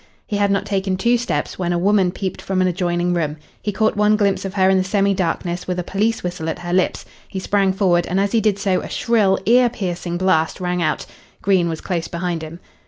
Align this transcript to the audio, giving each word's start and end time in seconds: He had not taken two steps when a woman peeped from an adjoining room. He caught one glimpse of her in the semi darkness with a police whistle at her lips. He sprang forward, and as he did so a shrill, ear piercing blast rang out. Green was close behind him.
He 0.25 0.37
had 0.37 0.49
not 0.49 0.65
taken 0.65 0.97
two 0.97 1.15
steps 1.19 1.59
when 1.59 1.71
a 1.71 1.77
woman 1.77 2.09
peeped 2.09 2.41
from 2.41 2.59
an 2.59 2.67
adjoining 2.67 3.13
room. 3.13 3.37
He 3.61 3.71
caught 3.71 3.95
one 3.95 4.15
glimpse 4.15 4.45
of 4.45 4.55
her 4.55 4.67
in 4.67 4.79
the 4.79 4.83
semi 4.83 5.13
darkness 5.13 5.67
with 5.67 5.77
a 5.77 5.83
police 5.83 6.23
whistle 6.23 6.49
at 6.49 6.57
her 6.57 6.73
lips. 6.73 7.05
He 7.27 7.37
sprang 7.37 7.71
forward, 7.71 8.07
and 8.07 8.19
as 8.19 8.31
he 8.31 8.41
did 8.41 8.57
so 8.57 8.81
a 8.81 8.89
shrill, 8.89 9.37
ear 9.45 9.69
piercing 9.69 10.17
blast 10.17 10.59
rang 10.59 10.81
out. 10.81 11.05
Green 11.43 11.69
was 11.69 11.81
close 11.81 12.07
behind 12.07 12.41
him. 12.41 12.59